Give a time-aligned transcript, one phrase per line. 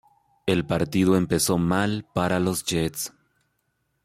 [0.47, 3.11] El partido empezó mal para los Jets.